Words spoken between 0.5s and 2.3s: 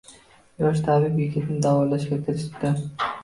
Yosh tabib yigitni davolashga